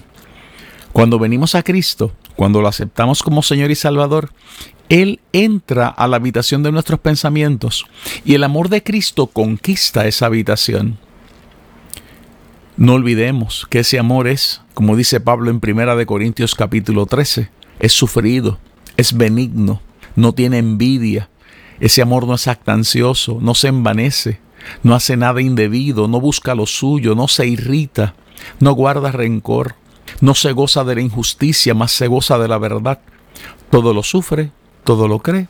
Cuando 0.93 1.19
venimos 1.19 1.57
a 1.57 1.65
Cristo, 1.65 2.13
cuando 2.37 2.63
lo 2.63 2.69
aceptamos 2.69 3.25
como 3.25 3.43
Señor 3.43 3.73
y 3.73 3.75
Salvador, 3.75 4.31
él 4.89 5.21
entra 5.33 5.89
a 5.89 6.07
la 6.07 6.17
habitación 6.17 6.63
de 6.63 6.73
nuestros 6.73 7.01
pensamientos 7.01 7.87
y 8.25 8.35
el 8.35 8.45
amor 8.45 8.69
de 8.69 8.83
Cristo 8.83 9.27
conquista 9.27 10.07
esa 10.07 10.27
habitación. 10.27 10.99
No 12.77 12.95
olvidemos 12.95 13.67
que 13.69 13.81
ese 13.81 13.99
amor 13.99 14.29
es, 14.29 14.63
como 14.75 14.97
dice 14.97 15.19
Pablo 15.19 15.51
en 15.51 15.61
Primera 15.61 15.97
de 15.97 16.07
Corintios 16.07 16.55
capítulo 16.55 17.07
13, 17.07 17.51
es 17.81 17.93
sufrido, 17.93 18.59
es 18.97 19.17
benigno, 19.17 19.81
no 20.15 20.33
tiene 20.33 20.59
envidia. 20.59 21.31
Ese 21.81 22.03
amor 22.03 22.27
no 22.27 22.35
es 22.35 22.49
actancioso, 22.49 23.39
no 23.41 23.55
se 23.55 23.69
envanece, 23.69 24.41
no 24.83 24.95
hace 24.95 25.17
nada 25.17 25.41
indebido, 25.41 26.07
no 26.07 26.21
busca 26.21 26.55
lo 26.55 26.67
suyo, 26.67 27.15
no 27.15 27.29
se 27.29 27.47
irrita, 27.47 28.15
no 28.61 28.73
guarda 28.73 29.11
rencor, 29.11 29.75
no 30.21 30.35
se 30.35 30.53
goza 30.53 30.85
de 30.85 30.95
la 30.95 31.01
injusticia, 31.01 31.75
más 31.75 31.93
se 31.93 32.07
goza 32.07 32.39
de 32.39 32.49
la 32.49 32.59
verdad. 32.59 33.01
Todo 33.71 33.93
lo 33.93 34.03
sufre, 34.03 34.51
todo 34.87 35.09
lo 35.09 35.19
cree, 35.19 35.49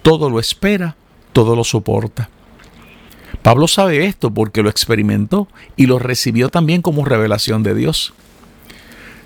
todo 0.00 0.30
lo 0.30 0.40
espera, 0.40 0.96
todo 1.34 1.54
lo 1.54 1.64
soporta. 1.64 2.30
Pablo 3.42 3.68
sabe 3.68 4.06
esto 4.06 4.32
porque 4.32 4.62
lo 4.62 4.70
experimentó 4.70 5.48
y 5.76 5.84
lo 5.84 5.98
recibió 5.98 6.48
también 6.48 6.80
como 6.80 7.04
revelación 7.04 7.62
de 7.62 7.74
Dios. 7.74 8.14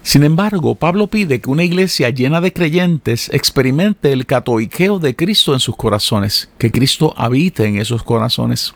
Sin 0.03 0.25
embargo, 0.25 0.75
Pablo 0.75 1.07
pide 1.07 1.41
que 1.41 1.51
una 1.51 1.63
iglesia 1.63 2.11
llena 2.11 2.41
de 2.41 2.53
creyentes 2.53 3.31
experimente 3.33 4.13
el 4.13 4.27
catoiqueo 4.27 4.99
de 4.99 5.15
Cristo 5.15 5.55
en 5.55 5.61
sus 5.61 5.77
corazones, 5.77 6.51
que 6.59 6.73
Cristo 6.73 7.15
habite 7.17 7.65
en 7.65 7.79
esos 7.79 8.03
corazones. 8.03 8.75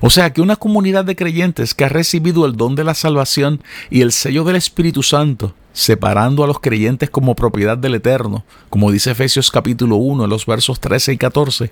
O 0.00 0.08
sea, 0.08 0.32
que 0.32 0.40
una 0.40 0.54
comunidad 0.54 1.04
de 1.04 1.16
creyentes 1.16 1.74
que 1.74 1.84
ha 1.84 1.88
recibido 1.88 2.46
el 2.46 2.56
don 2.56 2.76
de 2.76 2.84
la 2.84 2.94
salvación 2.94 3.60
y 3.90 4.02
el 4.02 4.12
sello 4.12 4.44
del 4.44 4.54
Espíritu 4.54 5.02
Santo 5.02 5.52
separando 5.76 6.42
a 6.42 6.46
los 6.46 6.58
creyentes 6.58 7.10
como 7.10 7.36
propiedad 7.36 7.76
del 7.76 7.96
Eterno, 7.96 8.46
como 8.70 8.90
dice 8.90 9.10
Efesios 9.10 9.50
capítulo 9.50 9.96
1 9.96 10.24
en 10.24 10.30
los 10.30 10.46
versos 10.46 10.80
13 10.80 11.12
y 11.12 11.16
14, 11.18 11.70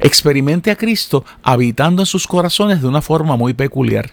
experimente 0.00 0.70
a 0.70 0.76
Cristo 0.76 1.26
habitando 1.42 2.00
en 2.00 2.06
sus 2.06 2.26
corazones 2.26 2.80
de 2.80 2.88
una 2.88 3.02
forma 3.02 3.36
muy 3.36 3.52
peculiar. 3.52 4.12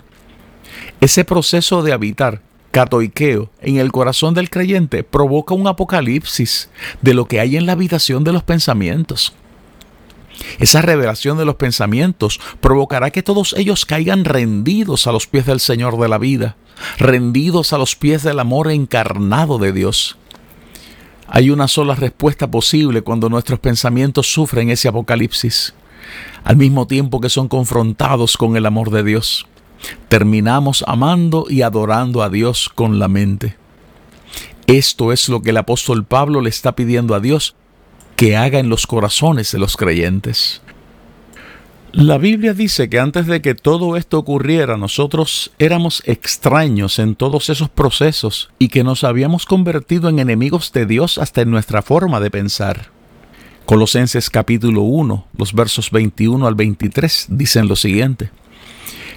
Ese 1.00 1.24
proceso 1.24 1.82
de 1.82 1.94
habitar, 1.94 2.42
catoiqueo, 2.72 3.50
en 3.62 3.78
el 3.78 3.94
corazón 3.94 4.34
del 4.34 4.50
creyente 4.50 5.02
provoca 5.02 5.54
un 5.54 5.66
apocalipsis 5.66 6.70
de 7.02 7.14
lo 7.14 7.24
que 7.24 7.40
hay 7.40 7.56
en 7.56 7.66
la 7.66 7.72
habitación 7.72 8.26
de 8.26 8.34
los 8.34 8.44
pensamientos. 8.44 9.34
Esa 10.60 10.82
revelación 10.82 11.38
de 11.38 11.46
los 11.46 11.56
pensamientos 11.56 12.40
provocará 12.60 13.12
que 13.12 13.24
todos 13.24 13.54
ellos 13.58 13.86
caigan 13.86 14.26
rendidos 14.26 15.08
a 15.08 15.12
los 15.12 15.28
pies 15.28 15.46
del 15.46 15.60
Señor 15.60 16.00
de 16.00 16.08
la 16.08 16.18
vida, 16.18 16.56
rendidos 16.98 17.74
a 17.74 17.78
los 17.78 17.96
pies 17.96 18.24
del 18.24 18.40
amor 18.40 18.72
encarnado 18.72 19.58
de 19.58 19.72
Dios. 19.74 20.18
Hay 21.28 21.50
una 21.50 21.68
sola 21.68 21.96
respuesta 21.96 22.52
posible 22.52 23.02
cuando 23.02 23.30
nuestros 23.30 23.60
pensamientos 23.60 24.32
sufren 24.32 24.70
ese 24.70 24.90
apocalipsis, 24.90 25.74
al 26.44 26.58
mismo 26.58 26.88
tiempo 26.88 27.22
que 27.22 27.30
son 27.30 27.48
confrontados 27.48 28.36
con 28.36 28.58
el 28.58 28.66
amor 28.66 28.90
de 28.92 29.04
Dios. 29.04 29.48
Terminamos 30.10 30.84
amando 30.88 31.46
y 31.50 31.62
adorando 31.62 32.22
a 32.22 32.30
Dios 32.30 32.70
con 32.70 33.00
la 33.00 33.08
mente. 33.08 33.58
Esto 34.68 35.12
es 35.12 35.28
lo 35.30 35.42
que 35.42 35.50
el 35.50 35.58
apóstol 35.58 36.06
Pablo 36.06 36.42
le 36.42 36.50
está 36.50 36.76
pidiendo 36.76 37.16
a 37.16 37.20
Dios 37.20 37.56
que 38.22 38.38
haga 38.38 38.60
en 38.60 38.70
los 38.70 38.86
corazones 38.86 39.52
de 39.52 39.58
los 39.58 39.76
creyentes. 39.76 40.62
La 41.92 42.20
Biblia 42.20 42.54
dice 42.54 42.88
que 42.88 43.00
antes 43.00 43.26
de 43.26 43.42
que 43.42 43.56
todo 43.56 43.98
esto 43.98 44.20
ocurriera 44.20 44.78
nosotros 44.78 45.52
éramos 45.58 46.04
extraños 46.06 47.00
en 47.00 47.16
todos 47.16 47.50
esos 47.50 47.70
procesos 47.70 48.52
y 48.60 48.68
que 48.68 48.84
nos 48.84 49.04
habíamos 49.04 49.48
convertido 49.48 50.08
en 50.08 50.20
enemigos 50.20 50.72
de 50.72 50.86
Dios 50.86 51.18
hasta 51.18 51.42
en 51.42 51.50
nuestra 51.50 51.82
forma 51.82 52.20
de 52.20 52.30
pensar. 52.30 52.92
Colosenses 53.66 54.30
capítulo 54.30 54.82
1, 54.84 55.26
los 55.36 55.54
versos 55.54 55.90
21 55.90 56.46
al 56.46 56.54
23 56.54 57.26
dicen 57.30 57.68
lo 57.68 57.76
siguiente. 57.76 58.30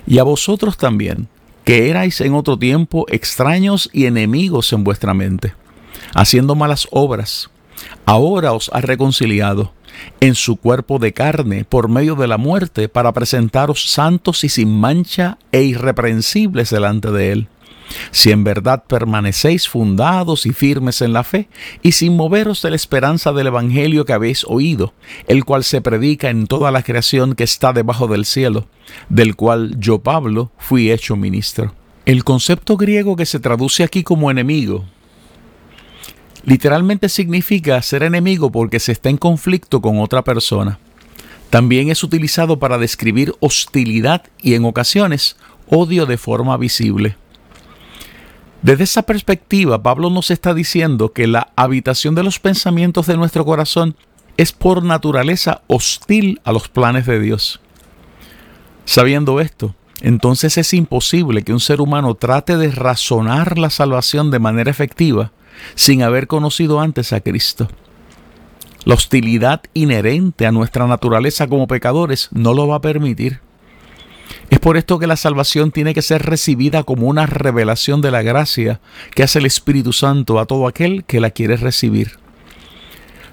Y 0.07 0.17
a 0.17 0.23
vosotros 0.23 0.79
también, 0.79 1.29
que 1.67 1.91
erais 1.91 2.23
en 2.23 2.33
otro 2.33 2.59
tiempo 2.59 3.05
extraños 3.11 3.91
y 3.93 4.07
enemigos 4.07 4.73
en 4.73 4.83
vuestra 4.83 5.13
mente, 5.13 5.53
haciendo 6.15 6.55
malas 6.55 6.89
obras, 6.91 7.51
ahora 8.07 8.53
os 8.53 8.71
ha 8.73 8.81
reconciliado 8.81 9.73
en 10.21 10.35
su 10.35 10.57
cuerpo 10.57 10.99
de 10.99 11.13
carne 11.13 11.65
por 11.65 11.89
medio 11.89 12.15
de 12.17 12.27
la 12.27 12.39
muerte 12.39 12.89
para 12.89 13.13
presentaros 13.13 13.91
santos 13.91 14.45
y 14.45 14.49
sin 14.49 14.79
mancha 14.79 15.39
e 15.53 15.63
irreprensibles 15.63 16.71
delante 16.71 17.11
de 17.11 17.33
él. 17.33 17.49
Si 18.11 18.31
en 18.31 18.45
verdad 18.45 18.85
permanecéis 18.87 19.69
fundados 19.69 20.47
y 20.47 20.53
firmes 20.53 21.03
en 21.03 21.13
la 21.13 21.23
fe, 21.23 21.49
y 21.83 21.93
sin 21.93 22.17
moveros 22.17 22.63
de 22.63 22.71
la 22.71 22.77
esperanza 22.77 23.33
del 23.33 23.49
Evangelio 23.49 24.05
que 24.05 24.15
habéis 24.15 24.45
oído, 24.45 24.95
el 25.29 25.45
cual 25.45 25.65
se 25.65 25.81
predica 25.81 26.31
en 26.31 26.47
toda 26.47 26.71
la 26.71 26.83
creación 26.83 27.35
que 27.35 27.45
está 27.45 27.73
debajo 27.73 28.09
del 28.09 28.25
cielo, 28.25 28.67
del 29.11 29.37
cual 29.37 29.77
yo, 29.79 29.99
Pablo, 30.01 30.51
fui 30.59 30.91
hecho 30.91 31.15
ministro. 31.15 31.75
El 32.07 32.25
concepto 32.25 32.77
griego 32.77 33.17
que 33.17 33.27
se 33.27 33.39
traduce 33.39 33.85
aquí 33.85 34.03
como 34.03 34.31
enemigo 34.31 34.85
literalmente 36.45 37.09
significa 37.09 37.81
ser 37.83 38.03
enemigo 38.03 38.51
porque 38.51 38.81
se 38.81 38.93
está 38.93 39.09
en 39.09 39.17
conflicto 39.17 39.81
con 39.81 39.99
otra 39.99 40.23
persona. 40.23 40.79
También 41.51 41.91
es 41.91 42.03
utilizado 42.03 42.59
para 42.59 42.79
describir 42.79 43.35
hostilidad 43.41 44.23
y 44.43 44.55
en 44.55 44.65
ocasiones 44.65 45.37
odio 45.69 46.07
de 46.07 46.19
forma 46.19 46.57
visible. 46.57 47.17
Desde 48.63 48.85
esa 48.85 49.03
perspectiva, 49.03 49.83
Pablo 49.83 50.09
nos 50.11 50.31
está 50.31 50.55
diciendo 50.55 51.13
que 51.13 51.27
la 51.27 51.53
habitación 51.55 52.15
de 52.15 52.23
los 52.23 52.39
pensamientos 52.39 53.07
de 53.07 53.17
nuestro 53.17 53.45
corazón 53.45 53.95
es 54.37 54.53
por 54.53 54.83
naturaleza 54.83 55.63
hostil 55.67 56.41
a 56.45 56.53
los 56.53 56.69
planes 56.69 57.07
de 57.07 57.21
Dios. 57.21 57.61
Sabiendo 58.87 59.41
esto, 59.41 59.75
entonces 60.01 60.59
es 60.59 60.75
imposible 60.75 61.43
que 61.43 61.53
un 61.53 61.61
ser 61.61 61.81
humano 61.81 62.15
trate 62.15 62.57
de 62.57 62.71
razonar 62.71 63.59
la 63.59 63.71
salvación 63.71 64.31
de 64.31 64.39
manera 64.39 64.71
efectiva 64.71 65.33
sin 65.75 66.03
haber 66.03 66.27
conocido 66.27 66.81
antes 66.81 67.13
a 67.13 67.21
Cristo. 67.21 67.69
La 68.85 68.95
hostilidad 68.95 69.63
inherente 69.73 70.47
a 70.47 70.53
nuestra 70.53 70.87
naturaleza 70.87 71.47
como 71.47 71.67
pecadores 71.67 72.29
no 72.33 72.53
lo 72.53 72.69
va 72.69 72.77
a 72.77 72.81
permitir. 72.81 73.41
Es 74.51 74.59
por 74.59 74.77
esto 74.77 74.99
que 74.99 75.07
la 75.07 75.17
salvación 75.17 75.71
tiene 75.71 75.95
que 75.95 76.03
ser 76.03 76.23
recibida 76.23 76.83
como 76.83 77.07
una 77.07 77.27
revelación 77.27 78.03
de 78.03 78.11
la 78.11 78.23
gracia 78.23 78.81
que 79.15 79.23
hace 79.23 79.39
el 79.39 79.47
Espíritu 79.47 79.93
Santo 79.93 80.39
a 80.39 80.47
todo 80.47 80.67
aquel 80.67 81.05
que 81.05 81.21
la 81.21 81.31
quiere 81.31 81.57
recibir. 81.57 82.24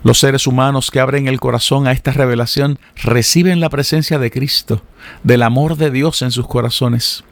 Los 0.04 0.20
seres 0.20 0.48
humanos 0.48 0.90
que 0.90 1.00
abren 1.00 1.28
el 1.28 1.40
corazón 1.40 1.88
a 1.88 1.92
esta 1.92 2.12
revelación 2.12 2.80
reciben 2.96 3.60
la 3.60 3.70
presencia 3.70 4.18
de 4.18 4.32
Cristo, 4.32 4.82
del 5.24 5.44
amor 5.44 5.76
de 5.78 5.92
Dios 5.92 6.22
en 6.24 6.32
sus 6.32 6.48
corazones. 6.48 7.24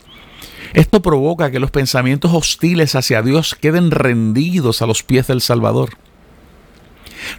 Esto 0.74 1.02
provoca 1.02 1.50
que 1.50 1.60
los 1.60 1.72
pensamientos 1.72 2.32
hostiles 2.32 2.94
hacia 2.94 3.24
Dios 3.24 3.56
queden 3.56 3.90
rendidos 3.90 4.84
a 4.84 4.86
los 4.86 5.02
pies 5.02 5.26
del 5.28 5.42
Salvador. 5.42 5.98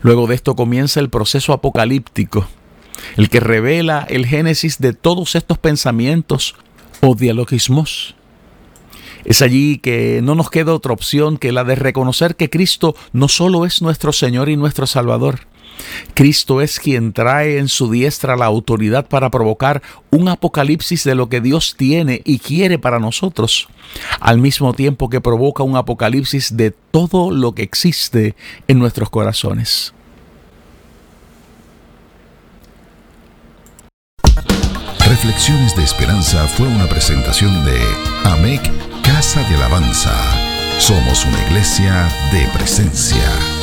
Luego 0.02 0.26
de 0.26 0.34
esto 0.34 0.56
comienza 0.56 0.98
el 0.98 1.10
proceso 1.10 1.52
apocalíptico, 1.52 2.48
el 3.16 3.30
que 3.30 3.38
revela 3.38 4.04
el 4.08 4.26
génesis 4.26 4.78
de 4.78 4.94
todos 4.94 5.36
estos 5.36 5.58
pensamientos 5.58 6.56
o 7.00 7.14
dialogismos. 7.14 8.16
Es 9.24 9.42
allí 9.42 9.78
que 9.78 10.20
no 10.22 10.34
nos 10.34 10.50
queda 10.50 10.74
otra 10.74 10.92
opción 10.92 11.36
que 11.36 11.52
la 11.52 11.64
de 11.64 11.74
reconocer 11.74 12.36
que 12.36 12.50
Cristo 12.50 12.94
no 13.12 13.28
solo 13.28 13.66
es 13.66 13.82
nuestro 13.82 14.12
Señor 14.12 14.48
y 14.48 14.56
nuestro 14.56 14.86
Salvador, 14.86 15.40
Cristo 16.14 16.60
es 16.60 16.78
quien 16.78 17.12
trae 17.12 17.58
en 17.58 17.68
su 17.68 17.90
diestra 17.90 18.36
la 18.36 18.46
autoridad 18.46 19.06
para 19.06 19.30
provocar 19.30 19.82
un 20.10 20.28
apocalipsis 20.28 21.04
de 21.04 21.14
lo 21.14 21.28
que 21.28 21.40
Dios 21.40 21.74
tiene 21.76 22.22
y 22.24 22.38
quiere 22.38 22.78
para 22.78 22.98
nosotros, 22.98 23.68
al 24.20 24.38
mismo 24.38 24.72
tiempo 24.74 25.08
que 25.08 25.20
provoca 25.20 25.62
un 25.62 25.76
apocalipsis 25.76 26.56
de 26.56 26.70
todo 26.70 27.30
lo 27.30 27.54
que 27.54 27.62
existe 27.62 28.34
en 28.68 28.78
nuestros 28.78 29.10
corazones. 29.10 29.94
Reflexiones 35.06 35.76
de 35.76 35.82
Esperanza 35.82 36.46
fue 36.46 36.66
una 36.66 36.86
presentación 36.86 37.64
de 37.64 37.78
AMEC 38.24 38.60
Casa 39.02 39.42
de 39.48 39.56
Alabanza. 39.56 40.12
Somos 40.78 41.24
una 41.24 41.42
iglesia 41.46 42.08
de 42.32 42.46
presencia. 42.48 43.59